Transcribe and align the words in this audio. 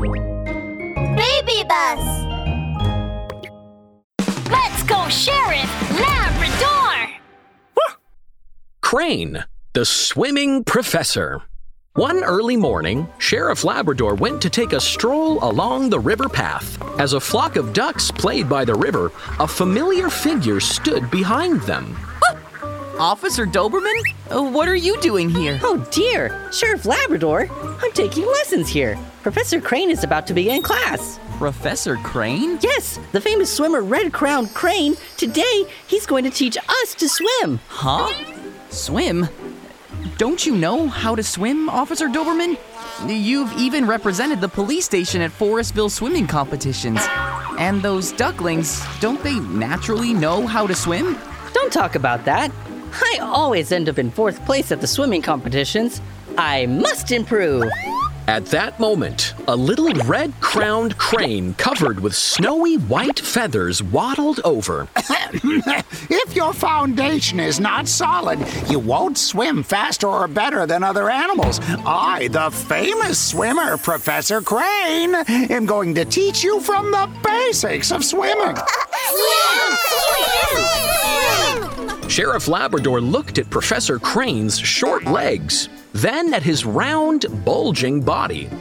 Baby 0.00 1.64
bus. 1.68 2.24
Let's 4.48 4.82
go, 4.84 5.08
Sheriff 5.08 6.00
Labrador! 6.00 7.16
Crane, 8.80 9.44
the 9.72 9.84
swimming 9.84 10.62
professor. 10.62 11.42
One 11.94 12.22
early 12.22 12.56
morning, 12.56 13.08
Sheriff 13.18 13.64
Labrador 13.64 14.14
went 14.14 14.40
to 14.42 14.50
take 14.50 14.72
a 14.72 14.80
stroll 14.80 15.42
along 15.42 15.90
the 15.90 15.98
river 15.98 16.28
path. 16.28 16.80
As 17.00 17.14
a 17.14 17.20
flock 17.20 17.56
of 17.56 17.72
ducks 17.72 18.12
played 18.12 18.48
by 18.48 18.64
the 18.64 18.74
river, 18.74 19.10
a 19.40 19.48
familiar 19.48 20.10
figure 20.10 20.60
stood 20.60 21.10
behind 21.10 21.60
them. 21.62 21.96
Officer 22.98 23.46
Doberman? 23.46 24.02
Uh, 24.28 24.42
what 24.42 24.66
are 24.66 24.74
you 24.74 25.00
doing 25.00 25.30
here? 25.30 25.58
Oh 25.62 25.78
dear, 25.92 26.50
Sheriff 26.52 26.84
Labrador. 26.84 27.48
I'm 27.80 27.92
taking 27.92 28.26
lessons 28.26 28.68
here. 28.68 28.98
Professor 29.22 29.60
Crane 29.60 29.90
is 29.90 30.02
about 30.02 30.26
to 30.26 30.34
begin 30.34 30.62
class. 30.62 31.20
Professor 31.36 31.96
Crane? 31.96 32.58
Yes, 32.60 32.98
the 33.12 33.20
famous 33.20 33.52
swimmer 33.52 33.82
Red 33.82 34.12
Crown 34.12 34.48
Crane. 34.48 34.96
Today, 35.16 35.64
he's 35.86 36.06
going 36.06 36.24
to 36.24 36.30
teach 36.30 36.56
us 36.56 36.94
to 36.96 37.08
swim. 37.08 37.60
Huh? 37.68 38.12
Swim? 38.70 39.28
Don't 40.16 40.44
you 40.44 40.56
know 40.56 40.88
how 40.88 41.14
to 41.14 41.22
swim, 41.22 41.68
Officer 41.68 42.08
Doberman? 42.08 42.58
You've 43.06 43.52
even 43.52 43.86
represented 43.86 44.40
the 44.40 44.48
police 44.48 44.84
station 44.84 45.20
at 45.20 45.30
Forestville 45.30 45.90
swimming 45.90 46.26
competitions. 46.26 46.98
And 47.60 47.80
those 47.80 48.10
ducklings, 48.10 48.82
don't 48.98 49.22
they 49.22 49.38
naturally 49.38 50.12
know 50.12 50.48
how 50.48 50.66
to 50.66 50.74
swim? 50.74 51.16
Don't 51.52 51.72
talk 51.72 51.94
about 51.94 52.24
that. 52.24 52.50
I 52.92 53.18
always 53.20 53.72
end 53.72 53.88
up 53.88 53.98
in 53.98 54.10
fourth 54.10 54.44
place 54.44 54.72
at 54.72 54.80
the 54.80 54.86
swimming 54.86 55.22
competitions. 55.22 56.00
I 56.36 56.66
must 56.66 57.10
improve. 57.10 57.64
At 58.28 58.44
that 58.46 58.78
moment, 58.78 59.32
a 59.48 59.56
little 59.56 59.90
red 60.04 60.34
crowned 60.40 60.98
crane 60.98 61.54
covered 61.54 61.98
with 62.00 62.14
snowy 62.14 62.76
white 62.76 63.18
feathers 63.18 63.82
waddled 63.82 64.40
over. 64.44 64.86
If 66.10 66.34
your 66.34 66.52
foundation 66.54 67.38
is 67.40 67.60
not 67.60 67.86
solid, 67.86 68.38
you 68.68 68.78
won't 68.78 69.18
swim 69.18 69.62
faster 69.62 70.06
or 70.06 70.26
better 70.26 70.66
than 70.66 70.82
other 70.82 71.10
animals. 71.10 71.60
I, 71.84 72.28
the 72.30 72.50
famous 72.50 73.18
swimmer, 73.18 73.76
Professor 73.76 74.40
Crane, 74.40 75.14
am 75.14 75.66
going 75.66 75.94
to 75.96 76.04
teach 76.04 76.42
you 76.42 76.60
from 76.60 76.90
the 76.90 77.10
basics 77.22 77.92
of 77.92 78.04
swimming. 78.04 78.56
Sheriff 82.08 82.48
Labrador 82.48 83.02
looked 83.02 83.38
at 83.38 83.50
Professor 83.50 83.98
Crane's 83.98 84.58
short 84.58 85.04
legs, 85.04 85.68
then 85.92 86.32
at 86.32 86.42
his 86.42 86.64
round, 86.64 87.26
bulging 87.44 88.00
body. 88.00 88.48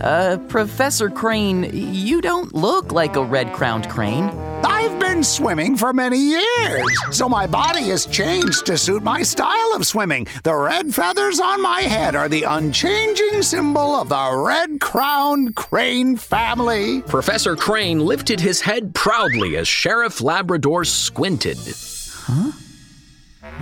Uh, 0.00 0.38
Professor 0.48 1.10
Crane, 1.10 1.70
you 1.72 2.20
don't 2.20 2.54
look 2.54 2.92
like 2.92 3.16
a 3.16 3.22
red 3.22 3.52
crowned 3.52 3.88
crane. 3.88 4.24
I've 4.64 4.98
been 4.98 5.22
swimming 5.22 5.76
for 5.76 5.92
many 5.92 6.18
years, 6.18 6.98
so 7.10 7.28
my 7.28 7.46
body 7.46 7.82
has 7.88 8.06
changed 8.06 8.64
to 8.66 8.78
suit 8.78 9.02
my 9.02 9.22
style 9.22 9.72
of 9.74 9.86
swimming. 9.86 10.26
The 10.44 10.54
red 10.54 10.94
feathers 10.94 11.40
on 11.40 11.60
my 11.60 11.80
head 11.82 12.14
are 12.14 12.28
the 12.28 12.44
unchanging 12.44 13.42
symbol 13.42 13.96
of 13.96 14.08
the 14.08 14.42
red 14.44 14.80
crowned 14.80 15.56
crane 15.56 16.16
family. 16.16 17.02
Professor 17.02 17.54
Crane 17.56 18.00
lifted 18.00 18.40
his 18.40 18.60
head 18.60 18.94
proudly 18.94 19.56
as 19.56 19.68
Sheriff 19.68 20.20
Labrador 20.20 20.84
squinted. 20.84 21.58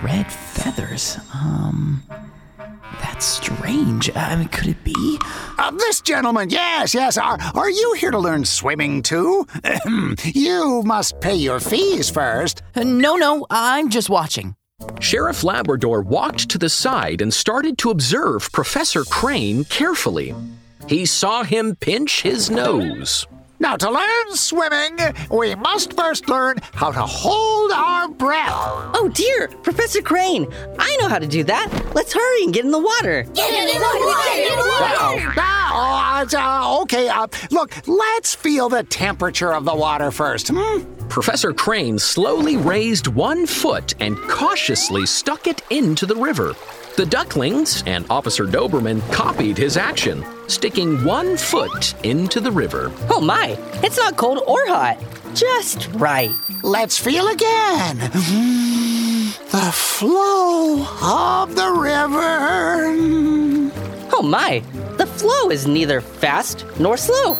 Red 0.03 0.31
feathers? 0.31 1.17
Um. 1.33 2.03
That's 3.01 3.25
strange. 3.25 4.09
I 4.15 4.35
mean, 4.35 4.47
could 4.49 4.67
it 4.67 4.83
be? 4.83 5.19
Uh, 5.57 5.71
this 5.71 6.01
gentleman, 6.01 6.49
yes, 6.49 6.93
yes. 6.93 7.17
Are, 7.17 7.37
are 7.55 7.69
you 7.69 7.93
here 7.93 8.11
to 8.11 8.17
learn 8.19 8.45
swimming 8.45 9.01
too? 9.01 9.45
you 10.23 10.83
must 10.83 11.19
pay 11.19 11.35
your 11.35 11.59
fees 11.59 12.09
first. 12.09 12.61
Uh, 12.75 12.83
no, 12.83 13.15
no, 13.15 13.45
I'm 13.49 13.89
just 13.89 14.09
watching. 14.09 14.55
Sheriff 14.99 15.43
Labrador 15.43 16.01
walked 16.01 16.49
to 16.49 16.57
the 16.57 16.69
side 16.69 17.21
and 17.21 17.33
started 17.33 17.77
to 17.79 17.89
observe 17.89 18.51
Professor 18.51 19.03
Crane 19.03 19.63
carefully. 19.65 20.35
He 20.87 21.05
saw 21.05 21.43
him 21.43 21.75
pinch 21.75 22.21
his 22.21 22.49
nose. 22.49 23.25
Now, 23.59 23.75
to 23.75 23.89
learn 23.89 24.33
swimming, 24.33 24.97
we 25.31 25.55
must 25.55 25.93
first 25.93 26.29
learn 26.29 26.57
how 26.73 26.91
to 26.91 27.01
hold 27.01 27.71
our 27.71 28.07
breath. 28.07 28.51
Oh 28.53 29.09
dear, 29.13 29.47
Professor 29.47 30.01
Crane. 30.01 30.47
I 30.77 30.95
know 30.97 31.07
how 31.07 31.17
to 31.17 31.27
do 31.27 31.43
that. 31.45 31.95
Let's 31.95 32.13
hurry 32.13 32.43
and 32.43 32.53
get 32.53 32.65
in 32.65 32.71
the 32.71 32.79
water. 32.79 33.23
Get 33.33 33.53
in 33.53 33.79
the 33.79 33.83
water. 33.83 34.25
Get 34.25 34.51
in 34.51 34.57
the 34.57 34.69
water. 34.69 35.33
Now, 35.35 35.71
uh, 35.73 36.25
uh, 36.37 36.81
okay, 36.83 37.07
uh, 37.09 37.27
look, 37.49 37.87
let's 37.87 38.35
feel 38.35 38.69
the 38.69 38.83
temperature 38.83 39.53
of 39.53 39.65
the 39.65 39.75
water 39.75 40.11
first. 40.11 40.49
Hmm? 40.53 41.06
Professor 41.17 41.51
Crane 41.51 41.97
slowly 41.97 42.57
raised 42.57 43.07
one 43.07 43.47
foot 43.47 43.95
and 43.99 44.15
cautiously 44.29 45.07
stuck 45.07 45.47
it 45.47 45.63
into 45.71 46.05
the 46.05 46.15
river. 46.15 46.55
The 46.95 47.07
ducklings 47.07 47.81
and 47.87 48.05
Officer 48.07 48.45
Doberman 48.45 49.01
copied 49.11 49.57
his 49.57 49.77
action, 49.77 50.23
sticking 50.47 51.03
one 51.03 51.35
foot 51.35 51.95
into 52.05 52.39
the 52.39 52.51
river. 52.51 52.91
Oh 53.09 53.19
my, 53.19 53.57
it's 53.83 53.97
not 53.97 54.15
cold 54.15 54.43
or 54.45 54.67
hot. 54.67 55.03
Just 55.33 55.89
right. 55.93 56.29
Let's 56.61 56.99
feel 56.99 57.27
again. 57.29 57.97
The 59.49 59.71
flow 59.71 60.85
of 61.01 61.55
the 61.55 61.71
river. 61.71 62.91
Oh 64.13 64.21
my, 64.21 64.61
the 64.97 65.07
flow 65.07 65.49
is 65.49 65.65
neither 65.65 65.99
fast 66.01 66.63
nor 66.79 66.95
slow. 66.95 67.35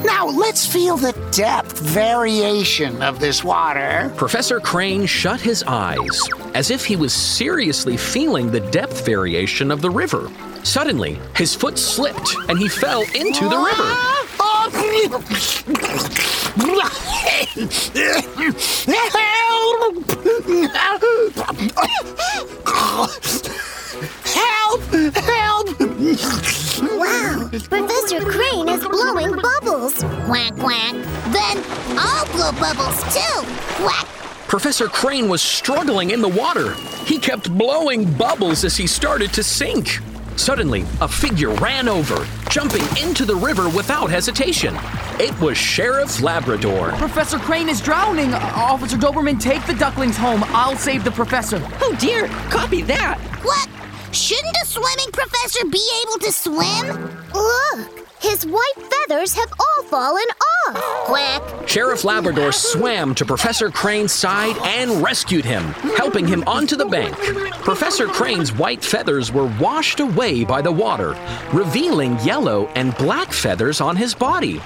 Now, 0.00 0.26
let's 0.26 0.66
feel 0.66 0.96
the 0.96 1.12
depth 1.30 1.78
variation 1.80 3.02
of 3.02 3.20
this 3.20 3.44
water. 3.44 4.12
Professor 4.16 4.60
Crane 4.60 5.06
shut 5.06 5.40
his 5.40 5.62
eyes, 5.64 6.28
as 6.54 6.70
if 6.70 6.84
he 6.84 6.96
was 6.96 7.12
seriously 7.12 7.96
feeling 7.96 8.50
the 8.50 8.60
depth 8.70 9.04
variation 9.04 9.70
of 9.70 9.80
the 9.82 9.90
river. 9.90 10.30
Suddenly, 10.64 11.18
his 11.36 11.54
foot 11.54 11.78
slipped 11.78 12.36
and 12.48 12.58
he 12.58 12.68
fell 12.68 13.02
into 13.14 13.48
the 13.48 13.58
river. 13.58 13.94
Help! 24.24 24.80
Help! 25.16 25.80
Wow, 26.82 27.48
Professor 27.68 28.11
Quack, 30.32 30.56
quack. 30.56 30.92
Then 31.30 31.62
I'll 31.98 32.24
blow 32.32 32.52
bubbles 32.52 33.02
too. 33.12 33.44
Quack. 33.84 34.06
Professor 34.48 34.86
Crane 34.86 35.28
was 35.28 35.42
struggling 35.42 36.12
in 36.12 36.22
the 36.22 36.28
water. 36.28 36.72
He 37.04 37.18
kept 37.18 37.52
blowing 37.52 38.10
bubbles 38.14 38.64
as 38.64 38.74
he 38.74 38.86
started 38.86 39.34
to 39.34 39.42
sink. 39.42 39.98
Suddenly, 40.36 40.86
a 41.02 41.06
figure 41.06 41.50
ran 41.56 41.86
over, 41.86 42.26
jumping 42.48 42.80
into 42.98 43.26
the 43.26 43.36
river 43.36 43.68
without 43.68 44.08
hesitation. 44.08 44.74
It 45.20 45.38
was 45.38 45.58
Sheriff 45.58 46.22
Labrador. 46.22 46.92
Professor 46.92 47.38
Crane 47.38 47.68
is 47.68 47.82
drowning. 47.82 48.32
Officer 48.32 48.96
Doberman, 48.96 49.38
take 49.38 49.62
the 49.66 49.74
ducklings 49.74 50.16
home. 50.16 50.44
I'll 50.44 50.76
save 50.76 51.04
the 51.04 51.10
professor. 51.10 51.60
Oh 51.82 51.94
dear, 52.00 52.28
copy 52.48 52.80
that. 52.84 53.18
What? 53.42 53.68
Shouldn't 54.14 54.56
a 54.62 54.66
swimming 54.66 55.12
professor 55.12 55.66
be 55.66 55.86
able 56.06 56.18
to 56.20 56.32
swim? 56.32 57.20
Look, 57.34 58.01
his 58.22 58.46
white 58.46 58.72
feathers 58.76 59.34
have 59.34 59.52
all 59.58 59.82
fallen 59.84 60.24
off. 60.68 60.76
Quack. 61.06 61.68
Sheriff 61.68 62.04
Labrador 62.04 62.52
swam 62.52 63.14
to 63.16 63.24
Professor 63.24 63.70
Crane's 63.70 64.12
side 64.12 64.56
and 64.62 65.02
rescued 65.02 65.44
him, 65.44 65.64
helping 65.96 66.26
him 66.26 66.44
onto 66.46 66.76
the 66.76 66.86
bank. 66.86 67.16
Professor 67.64 68.06
Crane's 68.06 68.52
white 68.52 68.84
feathers 68.84 69.32
were 69.32 69.52
washed 69.58 70.00
away 70.00 70.44
by 70.44 70.62
the 70.62 70.72
water, 70.72 71.16
revealing 71.52 72.18
yellow 72.20 72.68
and 72.74 72.96
black 72.96 73.32
feathers 73.32 73.80
on 73.80 73.96
his 73.96 74.14
body. 74.14 74.60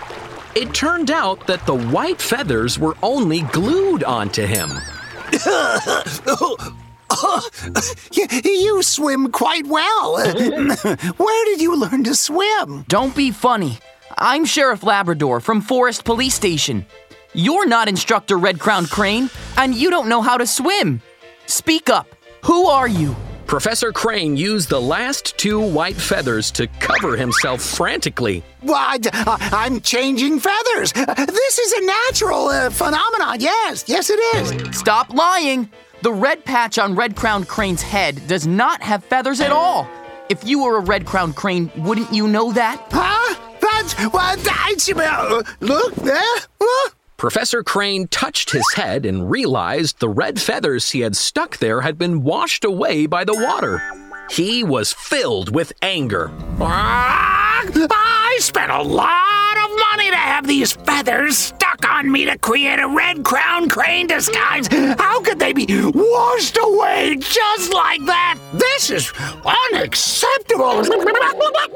It 0.55 0.73
turned 0.75 1.11
out 1.11 1.47
that 1.47 1.67
the 1.67 1.77
white 1.77 2.21
feathers 2.21 2.79
were 2.79 2.97
only 3.03 3.43
glued 3.43 4.05
onto 4.05 4.47
him. 4.47 4.71
You, 8.13 8.27
you 8.45 8.83
swim 8.83 9.31
quite 9.31 9.67
well. 9.67 10.17
Where 11.17 11.45
did 11.47 11.61
you 11.61 11.77
learn 11.79 12.05
to 12.05 12.15
swim? 12.15 12.85
Don't 12.89 13.15
be 13.15 13.31
funny. 13.31 13.79
I'm 14.17 14.45
Sheriff 14.45 14.83
Labrador 14.83 15.41
from 15.41 15.61
Forest 15.61 16.05
Police 16.05 16.35
Station. 16.35 16.87
You're 17.35 17.67
not 17.67 17.89
Instructor 17.89 18.39
Red 18.39 18.59
Crowned 18.59 18.89
Crane, 18.91 19.29
and 19.59 19.75
you 19.75 19.91
don't 19.91 20.09
know 20.09 20.23
how 20.23 20.39
to 20.39 20.47
swim. 20.47 21.03
Speak 21.47 21.91
up. 21.91 22.07
Who 22.45 22.67
are 22.67 22.89
you? 22.89 23.15
Professor 23.47 23.93
Crane 23.93 24.37
used 24.37 24.69
the 24.71 24.81
last 24.81 25.37
two 25.39 25.61
white 25.61 25.95
feathers 25.97 26.51
to 26.53 26.67
cover 26.81 27.17
himself 27.17 27.63
frantically. 27.63 28.43
What? 28.63 29.07
I'm 29.13 29.81
changing 29.81 30.41
feathers. 30.41 30.93
This 30.93 31.59
is 31.59 31.73
a 31.73 31.87
natural 31.87 32.49
uh, 32.49 32.71
phenomenon. 32.71 33.41
Yes, 33.41 33.85
yes, 33.87 34.11
it 34.11 34.19
is. 34.37 34.77
Stop 34.79 35.13
lying. 35.13 35.71
The 36.03 36.13
red 36.13 36.45
patch 36.45 36.79
on 36.79 36.95
Red 36.95 37.17
Crowned 37.17 37.49
Crane's 37.49 37.83
head 37.83 38.27
does 38.27 38.47
not 38.47 38.83
have 38.83 39.05
feathers 39.05 39.41
at 39.41 39.53
all. 39.53 39.89
If 40.29 40.47
you 40.47 40.63
were 40.63 40.77
a 40.77 40.81
Red 40.81 41.07
Crowned 41.07 41.37
Crane, 41.37 41.71
wouldn't 41.77 42.13
you 42.13 42.29
know 42.29 42.53
that? 42.53 42.85
Huh? 42.91 43.35
what? 43.61 44.13
What? 44.13 44.49
I 44.51 44.75
smell. 44.79 45.43
Look 45.61 45.95
there. 45.97 46.23
Look. 46.61 46.97
Professor 47.17 47.63
Crane 47.63 48.09
touched 48.09 48.51
his 48.51 48.67
head 48.75 49.07
and 49.07 49.31
realized 49.31 50.01
the 50.01 50.09
red 50.09 50.41
feathers 50.41 50.91
he 50.91 51.01
had 51.01 51.17
stuck 51.17 51.57
there 51.59 51.81
had 51.81 51.97
been 51.97 52.23
washed 52.23 52.65
away 52.65 53.07
by 53.07 53.25
the 53.25 53.35
water. 53.35 53.81
He 54.31 54.63
was 54.63 54.93
filled 54.93 55.55
with 55.55 55.73
anger. 55.81 56.31
Ah, 56.61 57.63
I 57.65 58.39
spent 58.41 58.71
a 58.71 58.83
lot 58.83 59.57
of 59.65 59.71
money 59.91 60.11
to 60.11 60.17
have 60.17 60.47
these 60.47 60.73
feathers 60.73 61.53
on 61.85 62.11
me 62.11 62.25
to 62.27 62.39
create 62.39 62.79
a 62.79 62.89
red 62.89 63.25
crown 63.25 63.69
crane 63.69 64.07
disguise. 64.07 64.69
How 64.69 65.21
could 65.23 65.39
they 65.39 65.53
be 65.53 65.67
washed 65.69 66.59
away 66.61 67.17
just 67.19 67.73
like 67.73 68.05
that? 68.07 68.39
This 68.53 68.91
is 68.91 69.13
unacceptable. 69.73 70.83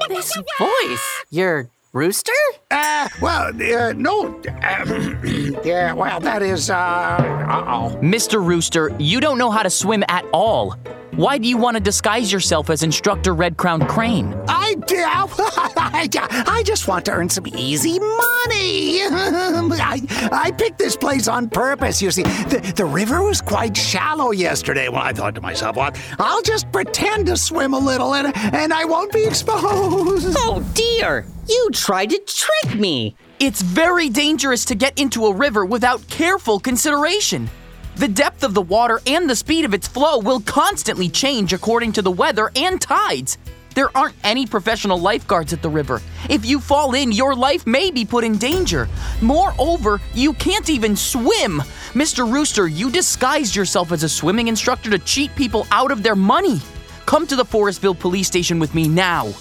This 0.09 0.37
voice, 0.59 1.25
your 1.31 1.69
rooster? 1.93 2.33
Uh, 2.71 3.09
well, 3.21 3.49
uh, 3.49 3.93
no. 3.95 4.41
yeah, 5.65 5.93
well, 5.93 6.21
that 6.21 6.43
is, 6.43 6.71
uh, 6.71 6.75
uh-oh. 6.75 7.99
Mr. 8.01 8.45
Rooster, 8.45 8.95
you 8.99 9.21
don't 9.21 9.39
know 9.39 9.51
how 9.51 9.63
to 9.63 9.71
swim 9.71 10.05
at 10.09 10.25
all. 10.33 10.77
Why 11.17 11.39
do 11.39 11.49
you 11.49 11.57
want 11.57 11.77
to 11.77 11.83
disguise 11.83 12.33
yourself 12.33 12.71
as 12.71 12.85
Instructor 12.85 13.35
Red 13.35 13.57
Crown 13.57 13.87
Crane? 13.87 14.33
I, 14.49 14.77
I, 14.89 16.09
I 16.47 16.63
just 16.65 16.87
want 16.87 17.05
to 17.07 17.11
earn 17.13 17.29
some 17.29 17.47
easy 17.49 17.99
money. 17.99 19.01
I, 19.03 20.01
I 20.31 20.53
picked 20.57 20.79
this 20.79 20.97
place 20.97 21.27
on 21.27 21.51
purpose. 21.51 22.01
You 22.01 22.13
see, 22.13 22.23
the, 22.23 22.73
the 22.77 22.85
river 22.85 23.23
was 23.23 23.43
quite 23.43 23.77
shallow 23.77 24.31
yesterday. 24.31 24.89
when 24.89 25.03
I 25.03 25.13
thought 25.13 25.35
to 25.35 25.41
myself, 25.41 25.77
well, 25.77 25.93
I'll 26.21 26.43
just 26.43 26.71
pretend 26.71 27.27
to 27.27 27.37
swim 27.37 27.75
a 27.75 27.79
little 27.79 28.15
and, 28.15 28.35
and 28.55 28.73
I 28.73 28.85
won't 28.85 29.13
be 29.13 29.25
exposed. 29.27 30.37
Oh 30.39 30.65
dear! 30.75 31.27
You 31.51 31.71
tried 31.73 32.11
to 32.11 32.21
trick 32.21 32.79
me! 32.79 33.17
It's 33.41 33.61
very 33.61 34.09
dangerous 34.09 34.65
to 34.67 34.77
get 34.77 34.97
into 34.97 35.27
a 35.27 35.35
river 35.35 35.65
without 35.65 36.07
careful 36.07 36.61
consideration. 36.61 37.51
The 37.97 38.07
depth 38.07 38.45
of 38.45 38.55
the 38.55 38.63
water 38.63 39.01
and 39.05 39.29
the 39.29 39.35
speed 39.35 39.65
of 39.65 39.75
its 39.75 39.89
flow 39.89 40.21
will 40.21 40.39
constantly 40.43 41.09
change 41.09 41.53
according 41.53 41.91
to 41.95 42.03
the 42.03 42.11
weather 42.13 42.53
and 42.55 42.81
tides. 42.81 43.37
There 43.75 43.91
aren't 43.97 44.15
any 44.23 44.47
professional 44.47 45.01
lifeguards 45.01 45.53
at 45.53 45.61
the 45.61 45.69
river. 45.69 46.01
If 46.29 46.47
you 46.47 46.61
fall 46.61 46.95
in, 46.95 47.11
your 47.11 47.35
life 47.35 47.67
may 47.67 47.91
be 47.91 48.05
put 48.05 48.23
in 48.23 48.39
danger. 48.39 48.89
Moreover, 49.21 50.01
you 50.15 50.35
can't 50.35 50.71
even 50.71 50.95
swim. 50.95 51.65
Mr. 51.95 52.33
Rooster, 52.33 52.69
you 52.69 52.93
disguised 52.93 53.57
yourself 53.57 53.91
as 53.91 54.05
a 54.05 54.09
swimming 54.09 54.47
instructor 54.47 54.89
to 54.91 55.01
cheat 55.01 55.35
people 55.35 55.67
out 55.73 55.91
of 55.91 56.05
their 56.05 56.15
money. 56.15 56.61
Come 57.07 57.27
to 57.27 57.35
the 57.35 57.45
Forestville 57.45 57.99
police 57.99 58.29
station 58.29 58.61
with 58.61 58.73
me 58.73 58.87
now. 58.87 59.35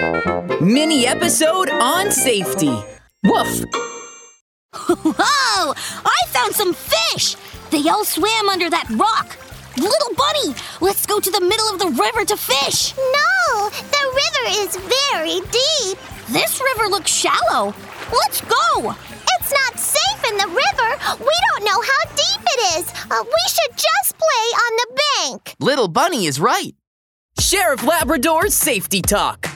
Mini 0.00 1.06
episode 1.06 1.68
on 1.68 2.10
safety. 2.10 2.72
Woof. 3.24 3.64
Whoa! 4.72 5.74
I 5.76 6.18
found 6.28 6.54
some 6.54 6.72
fish! 6.72 7.36
They 7.70 7.86
all 7.86 8.04
swam 8.04 8.48
under 8.48 8.70
that 8.70 8.88
rock. 8.90 9.36
Little 9.76 10.14
bunny, 10.16 10.54
let's 10.80 11.04
go 11.04 11.20
to 11.20 11.30
the 11.30 11.42
middle 11.42 11.68
of 11.68 11.78
the 11.80 12.02
river 12.02 12.24
to 12.24 12.36
fish. 12.36 12.96
No, 12.96 13.68
the 13.68 14.04
river 14.22 14.62
is 14.62 14.76
very 14.76 15.40
deep. 15.50 15.98
This 16.30 16.62
river 16.62 16.88
looks 16.88 17.12
shallow. 17.12 17.74
Let's 18.10 18.40
go. 18.40 18.94
It's 19.38 19.52
not 19.52 19.78
safe 19.78 20.30
in 20.30 20.38
the 20.38 20.48
river. 20.48 20.90
We 21.22 21.36
don't 21.50 21.64
know 21.64 21.80
how 21.82 22.04
deep 22.08 22.42
it 22.46 22.78
is. 22.78 22.92
Uh, 23.10 23.22
we 23.22 23.48
should 23.48 23.76
just 23.76 24.16
play 24.16 24.46
on 24.64 24.76
the 24.76 25.00
bank. 25.18 25.56
Little 25.60 25.88
Bunny 25.88 26.24
is 26.24 26.40
right. 26.40 26.74
Sheriff 27.38 27.82
Labrador's 27.82 28.54
safety 28.54 29.02
talk. 29.02 29.49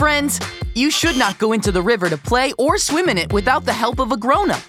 Friends, 0.00 0.40
you 0.74 0.90
should 0.90 1.18
not 1.18 1.38
go 1.38 1.52
into 1.52 1.70
the 1.70 1.82
river 1.82 2.08
to 2.08 2.16
play 2.16 2.54
or 2.56 2.78
swim 2.78 3.10
in 3.10 3.18
it 3.18 3.30
without 3.34 3.66
the 3.66 3.72
help 3.74 3.98
of 3.98 4.12
a 4.12 4.16
grown 4.16 4.50
up. 4.50 4.62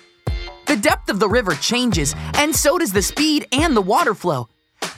The 0.67 0.75
depth 0.75 1.09
of 1.09 1.21
the 1.21 1.29
river 1.29 1.53
changes, 1.53 2.13
and 2.33 2.53
so 2.53 2.77
does 2.77 2.91
the 2.91 3.01
speed 3.01 3.47
and 3.53 3.73
the 3.73 3.81
water 3.81 4.13
flow. 4.13 4.49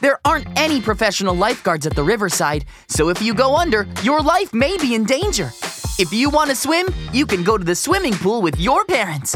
There 0.02 0.20
aren't 0.26 0.48
any 0.60 0.82
professional 0.82 1.36
lifeguards 1.36 1.86
at 1.86 1.96
the 1.96 2.04
riverside, 2.04 2.66
so 2.88 3.10
if 3.10 3.22
you 3.22 3.36
go 3.36 3.56
under, 3.56 3.88
your 4.02 4.22
life 4.22 4.56
may 4.56 4.76
be 4.80 4.96
in 4.96 5.04
danger. 5.04 5.52
If 6.00 6.12
you 6.12 6.32
want 6.32 6.50
to 6.50 6.56
swim, 6.56 6.88
you 7.12 7.28
can 7.28 7.44
go 7.44 7.56
to 7.56 7.64
the 7.64 7.76
swimming 7.76 8.14
pool 8.14 8.42
with 8.42 8.60
your 8.60 8.86
parents. 8.86 9.36